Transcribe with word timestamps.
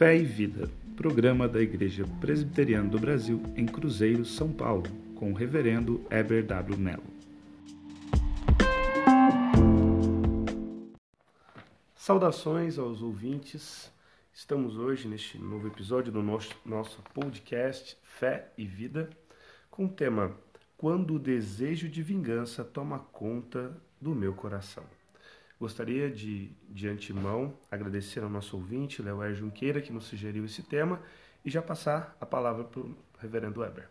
Fé 0.00 0.16
e 0.16 0.24
Vida, 0.24 0.66
programa 0.96 1.46
da 1.46 1.60
Igreja 1.60 2.06
Presbiteriana 2.22 2.88
do 2.88 2.98
Brasil 2.98 3.42
em 3.54 3.66
Cruzeiro, 3.66 4.24
São 4.24 4.50
Paulo, 4.50 4.84
com 5.14 5.30
o 5.30 5.34
reverendo 5.34 6.02
Eber 6.10 6.42
W. 6.46 6.78
Mello. 6.78 7.02
Saudações 11.94 12.78
aos 12.78 13.02
ouvintes. 13.02 13.92
Estamos 14.32 14.78
hoje 14.78 15.06
neste 15.06 15.36
novo 15.36 15.66
episódio 15.66 16.10
do 16.10 16.22
nosso, 16.22 16.56
nosso 16.64 17.02
podcast 17.12 17.94
Fé 18.02 18.50
e 18.56 18.64
Vida, 18.64 19.10
com 19.70 19.84
o 19.84 19.90
tema 19.90 20.34
Quando 20.78 21.16
o 21.16 21.18
desejo 21.18 21.90
de 21.90 22.02
vingança 22.02 22.64
toma 22.64 23.00
conta 23.00 23.76
do 24.00 24.14
meu 24.14 24.32
coração. 24.32 24.84
Gostaria 25.60 26.10
de, 26.10 26.50
de 26.70 26.88
antemão, 26.88 27.52
agradecer 27.70 28.22
ao 28.22 28.30
nosso 28.30 28.56
ouvinte, 28.56 29.02
Léo 29.02 29.34
Junqueira, 29.34 29.82
que 29.82 29.92
nos 29.92 30.04
sugeriu 30.04 30.46
esse 30.46 30.62
tema, 30.62 30.98
e 31.44 31.50
já 31.50 31.60
passar 31.60 32.16
a 32.18 32.24
palavra 32.24 32.64
para 32.64 32.80
o 32.80 32.96
reverendo 33.18 33.60
Weber. 33.60 33.86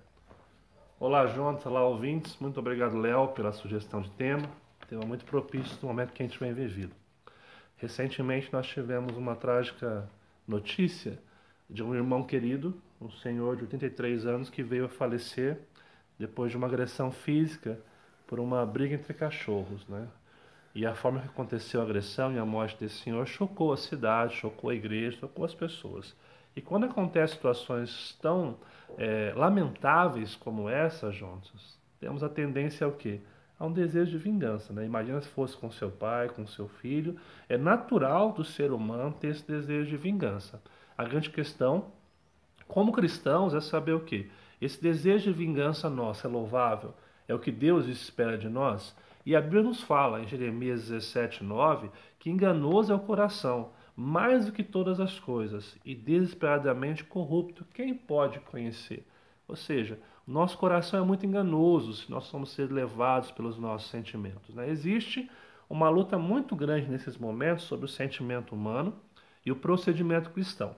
Olá, 1.00 1.28
Jonas, 1.28 1.64
olá, 1.68 1.84
ouvintes. 1.86 2.36
Muito 2.40 2.60
obrigado, 2.60 2.98
Léo, 2.98 3.28
pela 3.28 3.52
sugestão 3.54 4.02
de 4.02 4.10
tema. 4.10 4.50
Tema 4.88 5.06
muito 5.06 5.24
propício 5.26 5.78
no 5.84 5.90
momento 5.90 6.12
que 6.12 6.24
a 6.24 6.26
gente 6.26 6.40
vem 6.40 6.52
vivido. 6.54 6.92
Recentemente, 7.78 8.52
nós 8.52 8.66
tivemos 8.66 9.16
uma 9.16 9.36
trágica 9.36 10.10
notícia 10.48 11.20
de 11.70 11.84
um 11.84 11.94
irmão 11.94 12.24
querido, 12.24 12.82
um 13.00 13.12
senhor 13.12 13.56
de 13.56 13.62
83 13.66 14.26
anos, 14.26 14.50
que 14.50 14.64
veio 14.64 14.86
a 14.86 14.90
falecer 14.90 15.60
depois 16.18 16.50
de 16.50 16.58
uma 16.58 16.66
agressão 16.66 17.12
física 17.12 17.80
por 18.26 18.40
uma 18.40 18.66
briga 18.66 18.96
entre 18.96 19.14
cachorros, 19.14 19.88
né? 19.88 20.08
E 20.74 20.86
a 20.86 20.94
forma 20.94 21.22
que 21.22 21.28
aconteceu 21.28 21.82
a 21.82 21.84
agressão 21.84 22.34
e 22.34 22.38
a 22.38 22.46
morte 22.46 22.78
desse 22.80 22.98
senhor 22.98 23.26
chocou 23.26 23.74
a 23.74 23.78
cidade, 23.78 24.36
chocou 24.36 24.70
a 24.70 24.76
igreja, 24.76 25.18
chocou 25.20 25.44
as 25.44 25.54
pessoas. 25.54 26.16
E 26.56 26.62
quando 26.62 26.86
acontecem 26.86 27.36
situações 27.36 28.18
tão 28.22 28.58
é, 28.98 29.34
lamentáveis 29.36 30.36
como 30.36 30.70
essa, 30.70 31.12
Jonas, 31.12 31.78
temos 32.00 32.24
a 32.24 32.30
tendência 32.30 32.86
ao 32.86 32.92
quê? 32.92 33.22
A 33.60 33.66
um 33.66 33.72
desejo 33.72 34.12
de 34.12 34.18
vingança. 34.18 34.72
Né? 34.72 34.86
Imagina 34.86 35.22
se 35.22 35.28
fosse 35.30 35.56
com 35.58 35.70
seu 35.72 35.92
pai, 35.92 36.30
com 36.30 36.46
seu 36.48 36.68
filho. 36.68 37.18
É 37.48 37.58
natural 37.58 38.32
do 38.32 38.44
ser 38.44 38.72
humano 38.72 39.16
ter 39.20 39.30
esse 39.30 39.46
desejo 39.46 39.90
de 39.90 39.98
vingança. 39.98 40.62
A 40.98 41.04
grande 41.04 41.30
questão, 41.30 41.92
como 42.68 42.92
cristãos, 42.92 43.54
é 43.54 43.62
saber 43.62 43.94
o 43.94 44.02
quê? 44.02 44.30
Esse 44.62 44.82
desejo 44.82 45.32
de 45.32 45.38
vingança 45.38 45.90
nosso 45.90 46.26
é 46.26 46.30
louvável? 46.30 46.94
É 47.28 47.34
o 47.34 47.40
que 47.40 47.52
Deus 47.52 47.88
espera 47.88 48.38
de 48.38 48.50
nós? 48.50 48.96
E 49.26 49.36
a 49.36 49.42
Bíblia 49.42 49.64
nos 49.64 49.82
fala, 49.82 50.22
em 50.22 50.28
Jeremias 50.28 50.88
17, 50.88 51.44
9, 51.44 51.90
que 52.18 52.30
enganoso 52.30 52.92
é 52.92 52.96
o 52.96 53.00
coração, 53.00 53.72
mais 53.96 54.46
do 54.46 54.52
que 54.52 54.64
todas 54.64 55.00
as 55.00 55.20
coisas, 55.20 55.78
e 55.84 55.94
desesperadamente 55.94 57.04
corrupto, 57.04 57.66
quem 57.74 57.94
pode 57.94 58.40
conhecer? 58.40 59.06
Ou 59.48 59.56
seja, 59.56 60.00
nosso 60.26 60.58
coração 60.58 61.02
é 61.02 61.06
muito 61.06 61.26
enganoso 61.26 61.94
se 61.94 62.10
nós 62.10 62.26
somos 62.26 62.52
ser 62.52 62.72
levados 62.72 63.32
pelos 63.32 63.58
nossos 63.58 63.90
sentimentos. 63.90 64.54
Né? 64.54 64.70
Existe 64.70 65.30
uma 65.70 65.90
luta 65.90 66.18
muito 66.18 66.56
grande 66.56 66.90
nesses 66.90 67.18
momentos 67.18 67.66
sobre 67.66 67.86
o 67.86 67.90
sentimento 67.90 68.56
humano 68.56 68.96
e 69.46 69.52
o 69.52 69.56
procedimento 69.56 70.30
cristão. 70.30 70.76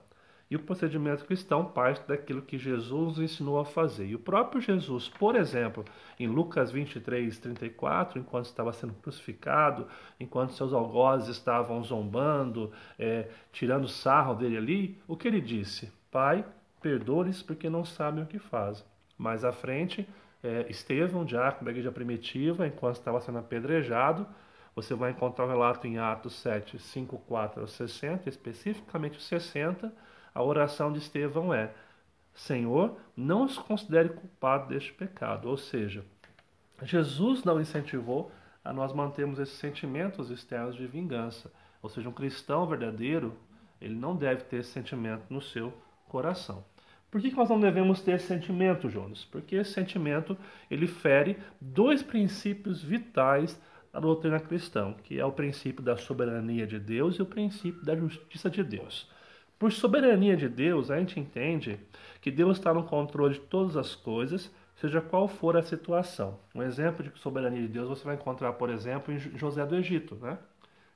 E 0.52 0.56
o 0.56 0.58
procedimento 0.58 1.24
cristão 1.24 1.64
parte 1.64 2.06
daquilo 2.06 2.42
que 2.42 2.58
Jesus 2.58 3.16
ensinou 3.16 3.58
a 3.58 3.64
fazer. 3.64 4.04
E 4.04 4.14
o 4.14 4.18
próprio 4.18 4.60
Jesus, 4.60 5.08
por 5.08 5.34
exemplo, 5.34 5.82
em 6.20 6.26
Lucas 6.26 6.70
23, 6.70 7.38
34, 7.38 8.20
enquanto 8.20 8.44
estava 8.44 8.70
sendo 8.70 8.92
crucificado, 8.92 9.86
enquanto 10.20 10.52
seus 10.52 10.74
algozes 10.74 11.30
estavam 11.30 11.82
zombando, 11.82 12.70
é, 12.98 13.30
tirando 13.50 13.88
sarro 13.88 14.34
dele 14.34 14.58
ali, 14.58 15.02
o 15.08 15.16
que 15.16 15.26
ele 15.26 15.40
disse? 15.40 15.90
Pai, 16.10 16.44
perdoe-lhes 16.82 17.42
porque 17.42 17.70
não 17.70 17.82
sabem 17.82 18.22
o 18.22 18.26
que 18.26 18.38
fazem. 18.38 18.84
Mais 19.16 19.46
à 19.46 19.52
frente, 19.52 20.06
é, 20.44 20.66
Estevão, 20.68 21.24
diácono 21.24 21.64
da 21.64 21.70
igreja 21.70 21.90
primitiva, 21.90 22.66
enquanto 22.66 22.96
estava 22.96 23.22
sendo 23.22 23.38
apedrejado, 23.38 24.26
você 24.76 24.94
vai 24.94 25.12
encontrar 25.12 25.46
o 25.46 25.48
relato 25.48 25.86
em 25.86 25.96
Atos 25.96 26.34
7, 26.34 26.78
5, 26.78 27.18
4 27.20 27.64
a 27.64 27.66
60, 27.66 28.28
especificamente 28.28 29.16
o 29.16 29.22
60, 29.22 29.90
a 30.34 30.42
oração 30.42 30.92
de 30.92 30.98
Estevão 30.98 31.52
é: 31.52 31.72
Senhor, 32.34 32.96
não 33.16 33.44
os 33.44 33.58
considere 33.58 34.08
culpados 34.10 34.68
deste 34.68 34.92
pecado. 34.92 35.48
Ou 35.48 35.56
seja, 35.56 36.04
Jesus 36.82 37.44
não 37.44 37.60
incentivou 37.60 38.30
a 38.64 38.72
nós 38.72 38.92
mantermos 38.92 39.38
esses 39.38 39.56
sentimentos 39.56 40.30
externos 40.30 40.76
de 40.76 40.86
vingança. 40.86 41.52
Ou 41.82 41.88
seja, 41.88 42.08
um 42.08 42.12
cristão 42.12 42.66
verdadeiro, 42.66 43.36
ele 43.80 43.94
não 43.94 44.16
deve 44.16 44.44
ter 44.44 44.58
esse 44.58 44.70
sentimento 44.70 45.24
no 45.28 45.40
seu 45.40 45.72
coração. 46.08 46.64
Por 47.10 47.20
que 47.20 47.30
nós 47.32 47.50
não 47.50 47.60
devemos 47.60 48.00
ter 48.00 48.12
esse 48.12 48.26
sentimento, 48.26 48.88
Jonas? 48.88 49.24
Porque 49.24 49.56
esse 49.56 49.72
sentimento 49.72 50.36
ele 50.70 50.86
fere 50.86 51.36
dois 51.60 52.02
princípios 52.02 52.82
vitais 52.82 53.60
da 53.92 54.00
doutrina 54.00 54.40
cristã, 54.40 54.94
que 55.04 55.20
é 55.20 55.24
o 55.24 55.32
princípio 55.32 55.82
da 55.82 55.96
soberania 55.96 56.66
de 56.66 56.78
Deus 56.78 57.16
e 57.16 57.22
o 57.22 57.26
princípio 57.26 57.84
da 57.84 57.94
justiça 57.94 58.48
de 58.48 58.64
Deus. 58.64 59.10
Por 59.62 59.70
soberania 59.70 60.36
de 60.36 60.48
Deus, 60.48 60.90
a 60.90 60.98
gente 60.98 61.20
entende 61.20 61.78
que 62.20 62.32
Deus 62.32 62.58
está 62.58 62.74
no 62.74 62.82
controle 62.82 63.34
de 63.34 63.40
todas 63.42 63.76
as 63.76 63.94
coisas, 63.94 64.50
seja 64.74 65.00
qual 65.00 65.28
for 65.28 65.56
a 65.56 65.62
situação. 65.62 66.36
Um 66.52 66.64
exemplo 66.64 67.08
de 67.08 67.16
soberania 67.20 67.62
de 67.62 67.68
Deus 67.68 67.88
você 67.88 68.02
vai 68.02 68.16
encontrar, 68.16 68.54
por 68.54 68.70
exemplo, 68.70 69.14
em 69.14 69.20
José 69.20 69.64
do 69.64 69.76
Egito. 69.76 70.16
Né? 70.16 70.36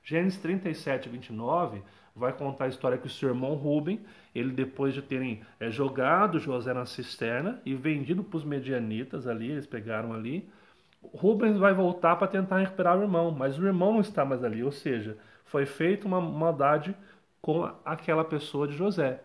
Gênesis 0.03 0.37
37, 0.41 1.07
29 1.07 1.81
vai 2.13 2.33
contar 2.33 2.65
a 2.65 2.67
história 2.67 2.97
que 2.97 3.07
o 3.07 3.09
seu 3.09 3.29
irmão 3.29 3.53
Rubem, 3.53 4.01
ele 4.35 4.51
depois 4.51 4.93
de 4.93 5.01
terem 5.01 5.39
é, 5.61 5.71
jogado 5.71 6.37
José 6.37 6.73
na 6.73 6.85
cisterna 6.85 7.61
e 7.65 7.73
vendido 7.73 8.21
para 8.21 8.35
os 8.35 8.43
medianitas 8.43 9.27
ali, 9.27 9.49
eles 9.49 9.65
pegaram 9.65 10.11
ali, 10.11 10.45
Rubens 11.01 11.57
vai 11.57 11.73
voltar 11.73 12.17
para 12.17 12.27
tentar 12.27 12.57
recuperar 12.57 12.99
o 12.99 13.03
irmão, 13.03 13.31
mas 13.31 13.57
o 13.57 13.65
irmão 13.65 13.93
não 13.93 14.01
está 14.01 14.25
mais 14.25 14.43
ali, 14.43 14.61
ou 14.61 14.73
seja, 14.73 15.17
foi 15.45 15.65
feita 15.65 16.05
uma 16.05 16.19
maldade 16.19 16.93
com 17.47 17.63
aquela 17.85 18.25
pessoa 18.25 18.67
de 18.67 18.75
José. 18.75 19.23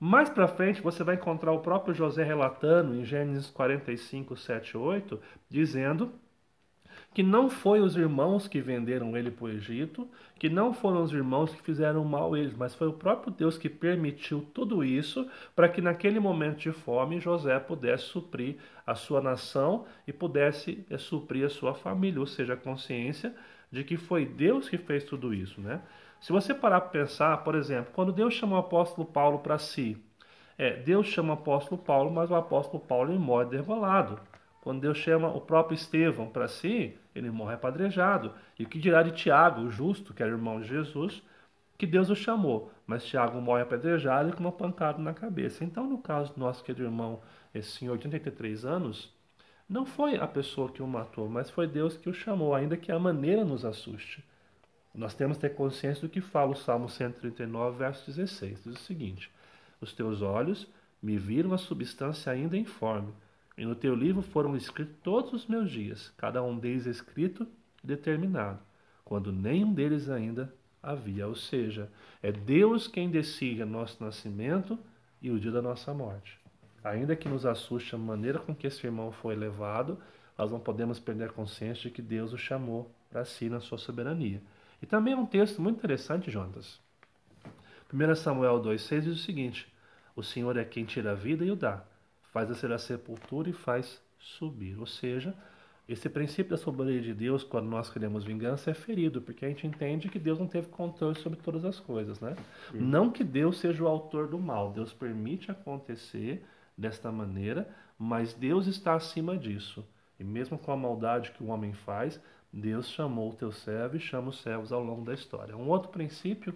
Mais 0.00 0.28
para 0.28 0.48
frente 0.48 0.82
você 0.82 1.04
vai 1.04 1.14
encontrar 1.14 1.52
o 1.52 1.60
próprio 1.60 1.94
José 1.94 2.24
relatando 2.24 2.96
em 2.96 3.04
Gênesis 3.04 3.48
45, 3.48 4.36
7, 4.36 4.76
8, 4.76 5.20
dizendo 5.48 6.10
que 7.14 7.22
não 7.22 7.48
foi 7.48 7.80
os 7.80 7.96
irmãos 7.96 8.48
que 8.48 8.60
venderam 8.60 9.16
ele 9.16 9.30
para 9.30 9.44
o 9.44 9.48
Egito, 9.48 10.08
que 10.36 10.48
não 10.48 10.74
foram 10.74 11.04
os 11.04 11.12
irmãos 11.12 11.54
que 11.54 11.62
fizeram 11.62 12.04
mal 12.04 12.34
a 12.34 12.40
eles, 12.40 12.56
mas 12.56 12.74
foi 12.74 12.88
o 12.88 12.92
próprio 12.92 13.32
Deus 13.32 13.56
que 13.56 13.68
permitiu 13.68 14.44
tudo 14.52 14.82
isso 14.82 15.24
para 15.54 15.68
que 15.68 15.80
naquele 15.80 16.18
momento 16.18 16.58
de 16.58 16.72
fome 16.72 17.20
José 17.20 17.56
pudesse 17.60 18.02
suprir 18.06 18.56
a 18.84 18.96
sua 18.96 19.20
nação 19.20 19.84
e 20.08 20.12
pudesse 20.12 20.84
é, 20.90 20.98
suprir 20.98 21.46
a 21.46 21.50
sua 21.50 21.72
família, 21.72 22.18
ou 22.18 22.26
seja, 22.26 22.54
a 22.54 22.56
consciência 22.56 23.32
de 23.74 23.84
que 23.84 23.96
foi 23.96 24.24
Deus 24.24 24.68
que 24.68 24.78
fez 24.78 25.04
tudo 25.04 25.34
isso, 25.34 25.60
né? 25.60 25.82
Se 26.20 26.32
você 26.32 26.54
parar 26.54 26.80
para 26.80 26.90
pensar, 26.90 27.36
por 27.44 27.54
exemplo, 27.54 27.92
quando 27.92 28.12
Deus 28.12 28.32
chama 28.34 28.56
o 28.56 28.60
apóstolo 28.60 29.06
Paulo 29.06 29.40
para 29.40 29.58
si, 29.58 30.02
é, 30.56 30.76
Deus 30.76 31.08
chama 31.08 31.30
o 31.30 31.34
apóstolo 31.34 31.82
Paulo, 31.82 32.10
mas 32.10 32.30
o 32.30 32.34
apóstolo 32.34 32.82
Paulo 32.82 33.12
morre 33.18 33.46
derrolado. 33.46 34.20
Quando 34.62 34.80
Deus 34.80 34.96
chama 34.96 35.28
o 35.28 35.40
próprio 35.40 35.74
Estevão 35.74 36.28
para 36.28 36.48
si, 36.48 36.96
ele 37.14 37.30
morre 37.30 37.54
apedrejado. 37.54 38.32
E 38.58 38.64
o 38.64 38.68
que 38.68 38.78
dirá 38.78 39.02
de 39.02 39.10
Tiago, 39.10 39.62
o 39.62 39.70
justo, 39.70 40.14
que 40.14 40.22
era 40.22 40.32
irmão 40.32 40.60
de 40.60 40.68
Jesus, 40.68 41.22
que 41.76 41.86
Deus 41.86 42.08
o 42.08 42.16
chamou, 42.16 42.72
mas 42.86 43.04
Tiago 43.04 43.40
morre 43.40 43.62
apedrejado 43.62 44.30
e 44.30 44.32
com 44.32 44.40
uma 44.40 44.52
pancada 44.52 44.98
na 44.98 45.12
cabeça. 45.12 45.64
Então, 45.64 45.86
no 45.86 45.98
caso 45.98 46.32
do 46.32 46.40
nosso 46.40 46.64
querido 46.64 46.84
irmão, 46.84 47.20
esse 47.54 47.72
senhor, 47.72 47.92
83 47.92 48.64
anos, 48.64 49.13
não 49.74 49.84
foi 49.84 50.14
a 50.14 50.26
pessoa 50.28 50.70
que 50.70 50.80
o 50.80 50.86
matou, 50.86 51.28
mas 51.28 51.50
foi 51.50 51.66
Deus 51.66 51.96
que 51.96 52.08
o 52.08 52.14
chamou, 52.14 52.54
ainda 52.54 52.76
que 52.76 52.92
a 52.92 52.98
maneira 52.98 53.44
nos 53.44 53.64
assuste. 53.64 54.22
Nós 54.94 55.14
temos 55.14 55.36
que 55.36 55.40
ter 55.40 55.56
consciência 55.56 56.00
do 56.02 56.08
que 56.08 56.20
fala 56.20 56.52
o 56.52 56.56
Salmo 56.56 56.88
139, 56.88 57.78
verso 57.78 58.06
16. 58.06 58.62
Diz 58.62 58.72
o 58.76 58.84
seguinte: 58.84 59.32
Os 59.80 59.92
teus 59.92 60.22
olhos 60.22 60.68
me 61.02 61.18
viram 61.18 61.52
a 61.52 61.58
substância 61.58 62.30
ainda 62.30 62.56
informe, 62.56 63.12
e 63.58 63.64
no 63.64 63.74
teu 63.74 63.96
livro 63.96 64.22
foram 64.22 64.54
escritos 64.54 64.94
todos 65.02 65.32
os 65.32 65.46
meus 65.48 65.68
dias, 65.72 66.12
cada 66.16 66.40
um 66.40 66.56
deles 66.56 66.86
escrito 66.86 67.44
e 67.82 67.86
determinado, 67.88 68.60
quando 69.04 69.32
nenhum 69.32 69.74
deles 69.74 70.08
ainda 70.08 70.54
havia. 70.80 71.26
Ou 71.26 71.34
seja, 71.34 71.90
é 72.22 72.30
Deus 72.30 72.86
quem 72.86 73.10
decide 73.10 73.64
o 73.64 73.66
nosso 73.66 74.04
nascimento 74.04 74.78
e 75.20 75.32
o 75.32 75.40
dia 75.40 75.50
da 75.50 75.60
nossa 75.60 75.92
morte. 75.92 76.43
Ainda 76.84 77.16
que 77.16 77.28
nos 77.28 77.46
assuste 77.46 77.94
a 77.94 77.98
maneira 77.98 78.38
com 78.38 78.54
que 78.54 78.66
esse 78.66 78.86
irmão 78.86 79.10
foi 79.10 79.34
levado, 79.34 79.98
nós 80.38 80.50
não 80.50 80.60
podemos 80.60 81.00
perder 81.00 81.30
a 81.30 81.32
consciência 81.32 81.84
de 81.84 81.90
que 81.90 82.02
Deus 82.02 82.32
o 82.32 82.38
chamou 82.38 82.90
para 83.10 83.24
si 83.24 83.48
na 83.48 83.60
sua 83.60 83.78
soberania. 83.78 84.42
E 84.82 84.86
também 84.86 85.14
é 85.14 85.16
um 85.16 85.26
texto 85.26 85.62
muito 85.62 85.78
interessante, 85.78 86.30
Jonas. 86.30 86.80
1 87.92 88.14
Samuel 88.16 88.60
2,6 88.60 89.00
diz 89.00 89.14
o 89.14 89.22
seguinte: 89.22 89.72
O 90.14 90.22
Senhor 90.22 90.56
é 90.58 90.64
quem 90.64 90.84
tira 90.84 91.12
a 91.12 91.14
vida 91.14 91.44
e 91.44 91.50
o 91.50 91.56
dá, 91.56 91.84
faz 92.32 92.48
descer 92.48 92.70
a 92.72 92.78
sepultura 92.78 93.48
e 93.48 93.52
faz 93.52 94.02
subir. 94.18 94.78
Ou 94.78 94.86
seja, 94.86 95.34
Esse 95.86 96.08
princípio 96.08 96.50
da 96.50 96.56
soberania 96.56 97.00
de 97.02 97.12
Deus, 97.12 97.44
quando 97.44 97.66
nós 97.68 97.90
queremos 97.90 98.24
vingança, 98.24 98.70
é 98.70 98.74
ferido, 98.74 99.20
porque 99.20 99.44
a 99.44 99.48
gente 99.48 99.66
entende 99.66 100.08
que 100.08 100.18
Deus 100.18 100.38
não 100.38 100.46
teve 100.48 100.68
controle 100.68 101.14
sobre 101.18 101.38
todas 101.38 101.64
as 101.64 101.78
coisas, 101.78 102.20
né? 102.20 102.38
Não 102.78 103.10
que 103.10 103.22
Deus 103.22 103.58
seja 103.58 103.84
o 103.84 103.86
autor 103.88 104.28
do 104.28 104.38
mal, 104.38 104.72
Deus 104.72 104.94
permite 104.94 105.50
acontecer 105.50 106.42
desta 106.76 107.10
maneira, 107.10 107.68
mas 107.98 108.34
Deus 108.34 108.66
está 108.66 108.94
acima 108.94 109.36
disso. 109.36 109.86
E 110.18 110.24
mesmo 110.24 110.58
com 110.58 110.72
a 110.72 110.76
maldade 110.76 111.30
que 111.32 111.42
o 111.42 111.48
homem 111.48 111.72
faz, 111.72 112.20
Deus 112.52 112.88
chamou 112.88 113.30
o 113.30 113.34
teu 113.34 113.50
servo 113.50 113.96
e 113.96 114.00
chama 114.00 114.28
os 114.28 114.40
servos 114.40 114.72
ao 114.72 114.82
longo 114.82 115.04
da 115.04 115.14
história. 115.14 115.56
Um 115.56 115.68
outro 115.68 115.90
princípio 115.90 116.54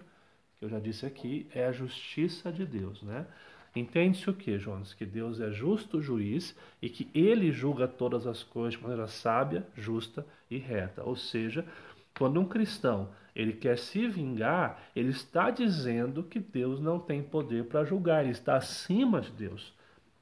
que 0.57 0.65
eu 0.65 0.69
já 0.69 0.79
disse 0.79 1.05
aqui 1.05 1.49
é 1.53 1.65
a 1.65 1.71
justiça 1.71 2.51
de 2.51 2.65
Deus, 2.65 3.01
né? 3.01 3.25
Entende-se 3.75 4.29
o 4.29 4.33
que, 4.33 4.57
Jonas? 4.57 4.93
Que 4.93 5.05
Deus 5.05 5.39
é 5.39 5.51
justo 5.51 6.01
juiz 6.01 6.57
e 6.81 6.89
que 6.89 7.09
ele 7.13 7.51
julga 7.51 7.87
todas 7.87 8.25
as 8.25 8.43
coisas 8.43 8.73
de 8.73 8.81
maneira 8.81 9.07
sábia, 9.07 9.65
justa 9.75 10.25
e 10.49 10.57
reta. 10.57 11.03
Ou 11.03 11.15
seja, 11.15 11.65
quando 12.17 12.39
um 12.39 12.45
cristão 12.45 13.09
ele 13.35 13.53
quer 13.53 13.77
se 13.77 14.07
vingar, 14.07 14.81
ele 14.95 15.09
está 15.11 15.51
dizendo 15.51 16.23
que 16.23 16.39
Deus 16.39 16.79
não 16.81 16.99
tem 16.99 17.21
poder 17.21 17.65
para 17.65 17.85
julgar, 17.85 18.23
ele 18.23 18.31
está 18.31 18.57
acima 18.57 19.21
de 19.21 19.31
Deus. 19.31 19.73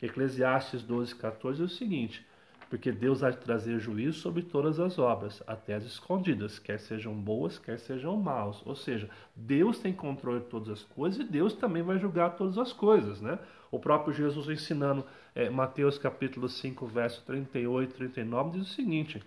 Eclesiastes 0.01 0.83
12, 0.83 1.15
14 1.15 1.61
é 1.61 1.65
o 1.65 1.69
seguinte: 1.69 2.25
porque 2.69 2.91
Deus 2.91 3.23
há 3.23 3.29
de 3.29 3.37
trazer 3.37 3.79
juízo 3.79 4.19
sobre 4.19 4.41
todas 4.41 4.79
as 4.79 4.99
obras, 4.99 5.41
até 5.47 5.75
as 5.75 5.85
escondidas, 5.85 6.59
quer 6.59 6.79
sejam 6.79 7.13
boas, 7.13 7.57
quer 7.57 7.79
sejam 7.79 8.15
maus. 8.17 8.61
Ou 8.65 8.75
seja, 8.75 9.09
Deus 9.35 9.79
tem 9.79 9.93
controle 9.93 10.41
de 10.41 10.47
todas 10.47 10.69
as 10.69 10.83
coisas 10.83 11.19
e 11.19 11.23
Deus 11.23 11.53
também 11.53 11.81
vai 11.81 11.97
julgar 11.97 12.31
todas 12.35 12.57
as 12.57 12.73
coisas, 12.73 13.21
né? 13.21 13.39
O 13.71 13.79
próprio 13.79 14.13
Jesus 14.13 14.49
ensinando, 14.49 15.05
é, 15.33 15.49
Mateus 15.49 15.97
capítulo 15.97 16.49
5, 16.49 16.85
verso 16.87 17.23
38 17.25 17.89
e 17.89 17.93
39, 17.93 18.59
diz 18.59 18.69
o 18.69 18.73
seguinte: 18.73 19.23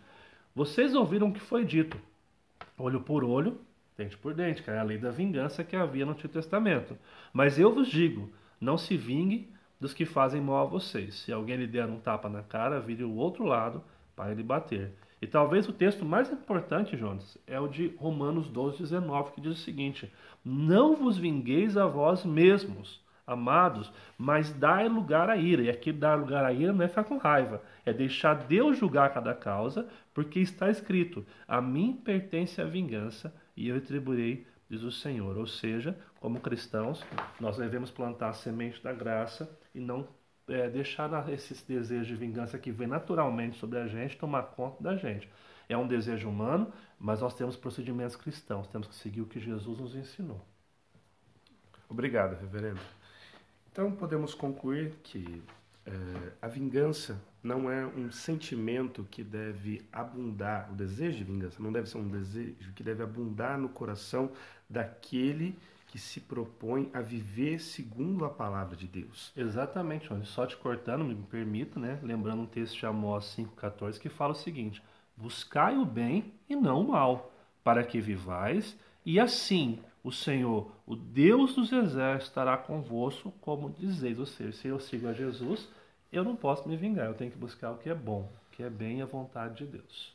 Vocês 0.54 0.94
ouviram 0.94 1.28
o 1.28 1.32
que 1.32 1.40
foi 1.40 1.64
dito, 1.64 1.98
olho 2.76 3.00
por 3.00 3.24
olho, 3.24 3.58
dente 3.96 4.18
por 4.18 4.34
dente, 4.34 4.62
que 4.62 4.70
é 4.70 4.78
a 4.78 4.82
lei 4.82 4.98
da 4.98 5.10
vingança 5.10 5.64
que 5.64 5.76
havia 5.76 6.04
no 6.04 6.12
Antigo 6.12 6.32
Testamento. 6.32 6.96
Mas 7.32 7.58
eu 7.58 7.72
vos 7.72 7.88
digo, 7.88 8.30
não 8.60 8.76
se 8.76 8.98
vingue 8.98 9.48
dos 9.80 9.94
que 9.94 10.04
fazem 10.04 10.40
mal 10.40 10.66
a 10.66 10.68
vocês. 10.68 11.14
Se 11.14 11.32
alguém 11.32 11.56
lhe 11.56 11.66
der 11.66 11.86
um 11.86 11.98
tapa 11.98 12.28
na 12.28 12.42
cara, 12.42 12.78
vire 12.78 13.02
o 13.02 13.14
outro 13.14 13.44
lado 13.44 13.82
para 14.14 14.30
ele 14.30 14.42
bater. 14.42 14.92
E 15.22 15.26
talvez 15.26 15.68
o 15.68 15.72
texto 15.72 16.04
mais 16.04 16.30
importante, 16.30 16.96
Jonas, 16.96 17.38
é 17.46 17.58
o 17.58 17.66
de 17.66 17.94
Romanos 17.98 18.48
12, 18.48 18.78
19, 18.78 19.32
que 19.32 19.40
diz 19.40 19.52
o 19.52 19.62
seguinte: 19.62 20.12
Não 20.44 20.96
vos 20.96 21.16
vingueis 21.16 21.76
a 21.76 21.86
vós 21.86 22.24
mesmos, 22.24 23.02
amados, 23.26 23.92
mas 24.16 24.52
dai 24.52 24.88
lugar 24.88 25.28
à 25.28 25.36
ira. 25.36 25.62
E 25.62 25.70
aqui 25.70 25.92
dar 25.92 26.18
lugar 26.18 26.44
à 26.44 26.52
ira 26.52 26.72
não 26.72 26.84
é 26.84 26.88
ficar 26.88 27.04
com 27.04 27.18
raiva, 27.18 27.62
é 27.84 27.92
deixar 27.92 28.34
Deus 28.34 28.78
julgar 28.78 29.12
cada 29.12 29.34
causa, 29.34 29.88
porque 30.14 30.40
está 30.40 30.70
escrito: 30.70 31.24
A 31.46 31.60
mim 31.60 32.00
pertence 32.04 32.60
a 32.60 32.64
vingança, 32.64 33.34
e 33.56 33.68
eu 33.68 33.74
retribuirei 33.74 34.46
diz 34.70 34.82
o 34.82 34.92
Senhor. 34.92 35.36
Ou 35.36 35.46
seja, 35.46 35.98
como 36.20 36.40
cristãos, 36.40 37.04
nós 37.40 37.58
devemos 37.58 37.90
plantar 37.90 38.28
a 38.28 38.34
semente 38.34 38.82
da 38.82 38.92
graça 38.92 39.50
e 39.74 39.80
não 39.80 40.06
é, 40.48 40.68
deixar 40.68 41.28
esses 41.30 41.62
desejos 41.62 42.06
de 42.06 42.16
vingança 42.16 42.58
que 42.58 42.70
vem 42.70 42.88
naturalmente 42.88 43.58
sobre 43.58 43.78
a 43.78 43.86
gente 43.86 44.16
tomar 44.16 44.42
conta 44.42 44.82
da 44.82 44.96
gente. 44.96 45.28
É 45.68 45.76
um 45.76 45.86
desejo 45.86 46.28
humano, 46.28 46.72
mas 46.98 47.20
nós 47.20 47.34
temos 47.34 47.56
procedimentos 47.56 48.16
cristãos, 48.16 48.66
temos 48.66 48.88
que 48.88 48.94
seguir 48.94 49.20
o 49.20 49.26
que 49.26 49.38
Jesus 49.38 49.78
nos 49.78 49.94
ensinou. 49.94 50.40
Obrigado, 51.88 52.38
reverendo. 52.40 52.80
Então 53.70 53.92
podemos 53.92 54.34
concluir 54.34 54.94
que 55.02 55.42
é, 55.86 55.92
a 56.42 56.48
vingança 56.48 57.20
não 57.42 57.70
é 57.70 57.86
um 57.86 58.10
sentimento 58.10 59.06
que 59.10 59.24
deve 59.24 59.86
abundar, 59.92 60.70
o 60.70 60.74
desejo 60.74 61.18
de 61.18 61.24
vingança 61.24 61.62
não 61.62 61.72
deve 61.72 61.88
ser 61.88 61.98
um 61.98 62.08
desejo 62.08 62.72
que 62.74 62.82
deve 62.82 63.02
abundar 63.02 63.58
no 63.58 63.68
coração 63.68 64.30
daquele 64.68 65.52
que 65.52 65.58
se 65.98 66.20
propõe 66.20 66.90
a 66.92 67.00
viver 67.00 67.60
segundo 67.60 68.24
a 68.24 68.30
palavra 68.30 68.76
de 68.76 68.86
Deus. 68.86 69.32
Exatamente, 69.36 70.08
só 70.26 70.46
te 70.46 70.56
cortando, 70.56 71.04
me 71.04 71.14
permita, 71.14 71.80
né? 71.80 71.98
Lembrando 72.02 72.42
um 72.42 72.46
texto 72.46 72.78
de 72.78 72.86
Amós 72.86 73.36
5,14 73.36 73.98
que 73.98 74.08
fala 74.08 74.32
o 74.32 74.36
seguinte: 74.36 74.82
Buscai 75.16 75.76
o 75.76 75.84
bem 75.84 76.32
e 76.48 76.56
não 76.56 76.82
o 76.82 76.88
mal, 76.88 77.32
para 77.62 77.84
que 77.84 78.00
vivais, 78.00 78.76
e 79.04 79.18
assim 79.18 79.78
o 80.02 80.10
Senhor, 80.10 80.70
o 80.86 80.96
Deus 80.96 81.54
dos 81.54 81.72
exércitos, 81.72 82.28
estará 82.28 82.56
convosco, 82.56 83.32
como 83.40 83.70
dizeis. 83.70 84.18
Ou 84.18 84.26
seja, 84.26 84.52
se 84.52 84.68
eu 84.68 84.80
sigo 84.80 85.08
a 85.08 85.12
Jesus, 85.12 85.68
eu 86.12 86.24
não 86.24 86.34
posso 86.34 86.68
me 86.68 86.76
vingar, 86.76 87.06
eu 87.06 87.14
tenho 87.14 87.30
que 87.30 87.38
buscar 87.38 87.70
o 87.70 87.78
que 87.78 87.90
é 87.90 87.94
bom, 87.94 88.30
o 88.46 88.50
que 88.50 88.62
é 88.62 88.70
bem 88.70 88.98
e 88.98 89.02
a 89.02 89.06
vontade 89.06 89.64
de 89.64 89.66
Deus. 89.66 90.14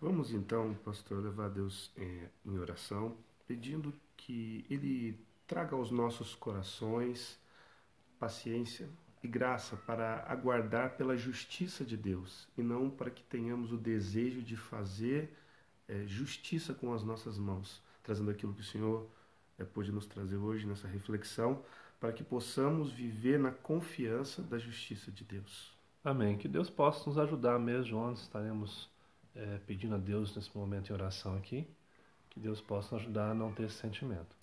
Vamos 0.00 0.32
então, 0.32 0.74
pastor, 0.84 1.22
levar 1.22 1.50
Deus 1.50 1.90
em, 1.96 2.22
em 2.46 2.58
oração, 2.58 3.14
pedindo 3.50 3.92
que 4.16 4.64
Ele 4.70 5.18
traga 5.44 5.74
aos 5.74 5.90
nossos 5.90 6.36
corações 6.36 7.36
paciência 8.16 8.88
e 9.24 9.26
graça 9.26 9.76
para 9.76 10.24
aguardar 10.28 10.96
pela 10.96 11.16
justiça 11.16 11.84
de 11.84 11.96
Deus 11.96 12.46
e 12.56 12.62
não 12.62 12.88
para 12.88 13.10
que 13.10 13.24
tenhamos 13.24 13.72
o 13.72 13.76
desejo 13.76 14.40
de 14.40 14.56
fazer 14.56 15.36
é, 15.88 16.06
justiça 16.06 16.72
com 16.72 16.94
as 16.94 17.02
nossas 17.02 17.36
mãos, 17.38 17.82
trazendo 18.04 18.30
aquilo 18.30 18.54
que 18.54 18.60
o 18.60 18.64
Senhor 18.64 19.10
é, 19.58 19.64
pôde 19.64 19.90
nos 19.90 20.06
trazer 20.06 20.36
hoje 20.36 20.64
nessa 20.64 20.86
reflexão, 20.86 21.64
para 21.98 22.12
que 22.12 22.22
possamos 22.22 22.92
viver 22.92 23.36
na 23.36 23.50
confiança 23.50 24.42
da 24.42 24.58
justiça 24.58 25.10
de 25.10 25.24
Deus. 25.24 25.76
Amém. 26.04 26.38
Que 26.38 26.46
Deus 26.46 26.70
possa 26.70 27.10
nos 27.10 27.18
ajudar 27.18 27.58
mesmo 27.58 27.98
onde 27.98 28.20
estaremos 28.20 28.88
é, 29.34 29.58
pedindo 29.66 29.96
a 29.96 29.98
Deus 29.98 30.36
nesse 30.36 30.56
momento 30.56 30.90
em 30.90 30.92
oração 30.92 31.36
aqui. 31.36 31.66
Que 32.40 32.44
Deus 32.44 32.62
possa 32.62 32.94
nos 32.94 33.04
ajudar 33.04 33.32
a 33.32 33.34
não 33.34 33.52
ter 33.52 33.64
esse 33.64 33.74
sentimento. 33.74 34.34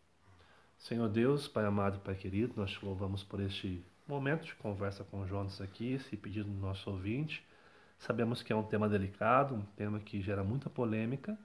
Senhor 0.78 1.10
Deus, 1.10 1.48
Pai 1.48 1.66
amado 1.66 1.98
e 1.98 2.00
Pai 2.00 2.14
querido, 2.14 2.54
nós 2.56 2.70
te 2.70 2.86
louvamos 2.86 3.24
por 3.24 3.40
este 3.40 3.84
momento 4.08 4.46
de 4.46 4.54
conversa 4.54 5.04
com 5.04 5.26
Jonas 5.26 5.60
aqui, 5.60 5.94
esse 5.94 6.16
pedido 6.16 6.48
do 6.48 6.60
nosso 6.60 6.92
ouvinte. 6.92 7.44
Sabemos 7.98 8.44
que 8.44 8.54
é 8.54 8.56
um 8.56 8.62
tema 8.62 8.88
delicado, 8.88 9.56
um 9.56 9.66
tema 9.76 10.00
que 10.00 10.22
gera 10.22 10.44
muita 10.44 10.70
polêmica, 10.70 11.36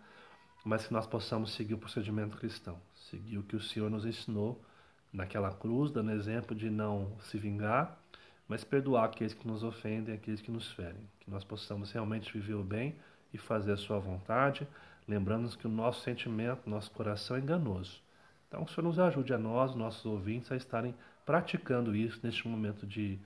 mas 0.62 0.86
que 0.86 0.92
nós 0.92 1.06
possamos 1.06 1.54
seguir 1.54 1.72
o 1.72 1.78
procedimento 1.78 2.36
cristão, 2.36 2.78
seguir 3.08 3.38
o 3.38 3.42
que 3.42 3.56
o 3.56 3.60
Senhor 3.60 3.88
nos 3.88 4.04
ensinou 4.04 4.62
naquela 5.10 5.54
cruz, 5.54 5.90
dando 5.90 6.10
exemplo 6.10 6.54
de 6.54 6.68
não 6.68 7.18
se 7.20 7.38
vingar, 7.38 7.98
mas 8.46 8.62
perdoar 8.62 9.06
aqueles 9.06 9.32
que 9.32 9.48
nos 9.48 9.62
ofendem, 9.62 10.14
aqueles 10.14 10.42
que 10.42 10.50
nos 10.50 10.70
ferem. 10.70 11.08
Que 11.18 11.30
nós 11.30 11.44
possamos 11.44 11.92
realmente 11.92 12.30
viver 12.30 12.56
o 12.56 12.62
bem 12.62 12.94
e 13.32 13.38
fazer 13.38 13.72
a 13.72 13.76
sua 13.78 13.98
vontade, 13.98 14.68
lembrando 15.06 15.56
que 15.56 15.66
o 15.66 15.70
nosso 15.70 16.02
sentimento, 16.02 16.68
nosso 16.68 16.90
coração 16.90 17.36
é 17.36 17.40
enganoso. 17.40 18.02
Então, 18.48 18.64
o 18.64 18.68
Senhor 18.68 18.82
nos 18.82 18.98
ajude 18.98 19.32
a 19.32 19.38
nós, 19.38 19.74
nossos 19.74 20.04
ouvintes, 20.04 20.52
a 20.52 20.56
estarem 20.56 20.94
praticando 21.24 21.96
isso 21.96 22.20
neste 22.22 22.46
momento 22.46 22.86
de 22.86 23.18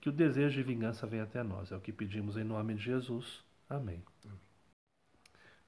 que 0.00 0.08
o 0.08 0.12
desejo 0.12 0.56
de 0.56 0.62
vingança 0.62 1.06
venha 1.06 1.24
até 1.24 1.42
nós. 1.42 1.70
É 1.70 1.76
o 1.76 1.80
que 1.80 1.92
pedimos 1.92 2.36
em 2.36 2.44
nome 2.44 2.74
de 2.74 2.82
Jesus. 2.82 3.44
Amém. 3.68 4.02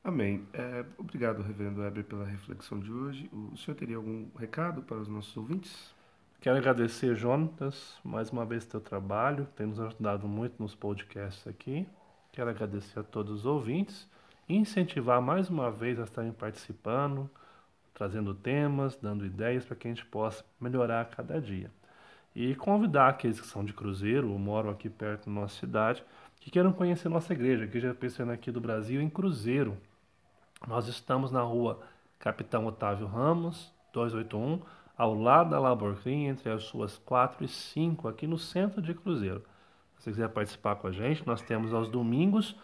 Amém. 0.02 0.48
É, 0.54 0.84
obrigado, 0.96 1.42
Reverendo 1.42 1.80
Weber, 1.80 2.04
pela 2.04 2.24
reflexão 2.24 2.80
de 2.80 2.90
hoje. 2.90 3.28
O 3.32 3.56
senhor 3.56 3.76
teria 3.76 3.96
algum 3.96 4.30
recado 4.38 4.82
para 4.82 4.96
os 4.96 5.08
nossos 5.08 5.36
ouvintes? 5.36 5.94
Quero 6.40 6.56
agradecer, 6.56 7.14
Jonatas, 7.14 7.98
mais 8.02 8.30
uma 8.30 8.46
vez 8.46 8.64
teu 8.64 8.80
trabalho, 8.80 9.46
tem 9.54 9.66
nos 9.66 9.78
ajudado 9.78 10.26
muito 10.26 10.54
nos 10.58 10.74
podcasts 10.74 11.46
aqui. 11.46 11.86
Quero 12.32 12.48
agradecer 12.48 13.00
a 13.00 13.02
todos 13.02 13.40
os 13.40 13.44
ouvintes 13.44 14.08
incentivar 14.54 15.20
mais 15.20 15.48
uma 15.48 15.70
vez 15.70 15.98
a 15.98 16.04
estarem 16.04 16.32
participando, 16.32 17.30
trazendo 17.94 18.34
temas, 18.34 18.96
dando 18.96 19.26
ideias 19.26 19.64
para 19.64 19.76
que 19.76 19.88
a 19.88 19.90
gente 19.90 20.04
possa 20.06 20.44
melhorar 20.60 21.02
a 21.02 21.04
cada 21.04 21.40
dia. 21.40 21.70
E 22.34 22.54
convidar 22.54 23.08
aqueles 23.08 23.40
que 23.40 23.46
são 23.46 23.64
de 23.64 23.72
Cruzeiro 23.72 24.30
ou 24.30 24.38
moram 24.38 24.70
aqui 24.70 24.88
perto 24.88 25.26
da 25.26 25.32
nossa 25.32 25.58
cidade, 25.58 26.04
que 26.40 26.50
queiram 26.50 26.72
conhecer 26.72 27.08
nossa 27.08 27.32
igreja, 27.32 27.64
a 27.64 27.66
Igreja 27.66 27.92
Presbiteriana 27.92 28.34
aqui 28.34 28.50
do 28.50 28.60
Brasil, 28.60 29.00
em 29.00 29.10
Cruzeiro, 29.10 29.76
nós 30.66 30.88
estamos 30.88 31.32
na 31.32 31.42
rua 31.42 31.80
Capitão 32.18 32.66
Otávio 32.66 33.06
Ramos, 33.06 33.72
281, 33.92 34.60
ao 34.96 35.14
lado 35.14 35.50
da 35.50 35.58
Laborcrim, 35.58 36.26
entre 36.26 36.50
as 36.50 36.64
suas 36.64 36.98
4 36.98 37.44
e 37.44 37.48
5, 37.48 38.06
aqui 38.06 38.26
no 38.26 38.38
centro 38.38 38.82
de 38.82 38.94
Cruzeiro. 38.94 39.42
Se 39.96 40.04
você 40.04 40.10
quiser 40.10 40.28
participar 40.28 40.76
com 40.76 40.86
a 40.86 40.92
gente, 40.92 41.26
nós 41.26 41.40
temos 41.40 41.72
aos 41.72 41.88
domingos 41.88 42.54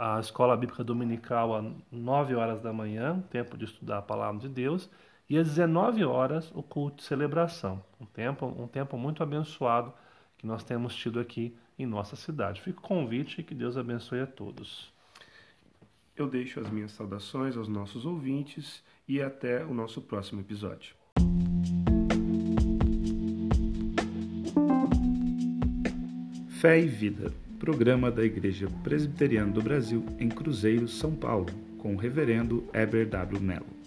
a 0.00 0.18
Escola 0.18 0.56
Bíblica 0.56 0.82
Dominical 0.82 1.54
às 1.54 1.64
9 1.92 2.34
horas 2.34 2.60
da 2.60 2.72
manhã, 2.72 3.22
tempo 3.30 3.56
de 3.56 3.66
estudar 3.66 3.98
a 3.98 4.02
Palavra 4.02 4.40
de 4.40 4.48
Deus, 4.48 4.88
e 5.28 5.38
às 5.38 5.48
19 5.48 6.04
horas 6.04 6.50
o 6.54 6.62
culto 6.62 6.96
de 6.96 7.02
celebração. 7.02 7.82
Um 8.00 8.06
tempo, 8.06 8.46
um 8.46 8.66
tempo 8.66 8.96
muito 8.96 9.22
abençoado 9.22 9.92
que 10.38 10.46
nós 10.46 10.64
temos 10.64 10.94
tido 10.96 11.20
aqui 11.20 11.56
em 11.78 11.86
nossa 11.86 12.16
cidade. 12.16 12.60
Fica 12.60 12.78
o 12.78 12.82
convite 12.82 13.40
e 13.40 13.44
que 13.44 13.54
Deus 13.54 13.76
abençoe 13.76 14.20
a 14.20 14.26
todos 14.26 14.92
eu 16.20 16.28
deixo 16.28 16.60
as 16.60 16.68
minhas 16.70 16.92
saudações 16.92 17.56
aos 17.56 17.66
nossos 17.66 18.04
ouvintes 18.04 18.82
e 19.08 19.22
até 19.22 19.64
o 19.64 19.72
nosso 19.72 20.02
próximo 20.02 20.42
episódio. 20.42 20.94
Fé 26.60 26.78
e 26.78 26.86
Vida 26.86 27.32
programa 27.60 28.10
da 28.10 28.24
Igreja 28.24 28.66
Presbiteriana 28.82 29.52
do 29.52 29.60
Brasil 29.60 30.02
em 30.18 30.30
Cruzeiro, 30.30 30.88
São 30.88 31.14
Paulo, 31.14 31.46
com 31.76 31.94
o 31.94 31.96
reverendo 31.96 32.64
Heber 32.72 33.06
W. 33.06 33.38
Mello. 33.38 33.79